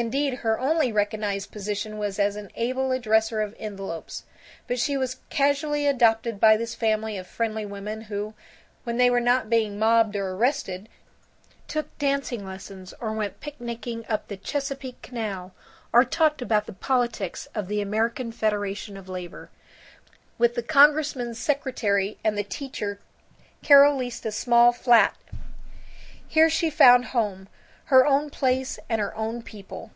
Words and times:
Indeed 0.00 0.34
her 0.44 0.60
only 0.60 0.92
recognized 0.92 1.50
position 1.50 1.98
was 1.98 2.20
as 2.20 2.36
an 2.36 2.52
able 2.54 2.90
addresser 2.90 3.44
of 3.44 3.56
envelopes. 3.58 4.22
But 4.68 4.78
she 4.78 4.96
was 4.96 5.16
casually 5.28 5.88
adopted 5.88 6.38
by 6.38 6.56
this 6.56 6.72
family 6.76 7.16
of 7.18 7.26
friendly 7.26 7.66
women 7.66 8.02
who, 8.02 8.34
when 8.84 8.96
they 8.96 9.10
were 9.10 9.18
not 9.18 9.50
being 9.50 9.76
mobbed 9.76 10.14
or 10.14 10.36
arrested, 10.36 10.88
took 11.66 11.98
dancing 11.98 12.46
lessons 12.46 12.94
or 13.00 13.10
went 13.12 13.40
picnicking 13.40 14.06
up 14.08 14.28
the 14.28 14.36
Chesapeake 14.36 15.02
Canal 15.02 15.52
or 15.92 16.04
talked 16.04 16.40
about 16.40 16.66
the 16.66 16.72
politics 16.74 17.48
of 17.52 17.66
the 17.66 17.80
American 17.80 18.30
Federation 18.30 18.96
of 18.96 19.08
Labor. 19.08 19.50
With 20.38 20.54
the 20.54 20.62
congressman's 20.62 21.40
secretary 21.40 22.18
and 22.22 22.38
the 22.38 22.44
teacher 22.44 23.00
Carol 23.64 23.96
leased 23.96 24.24
a 24.24 24.30
small 24.30 24.70
flat. 24.72 25.16
Here 26.28 26.48
she 26.48 26.70
found 26.70 27.06
home, 27.06 27.48
her 27.86 28.04
own 28.06 28.28
place 28.28 28.78
and 28.90 29.00
her 29.00 29.14
own 29.16 29.40
people. 29.40 29.90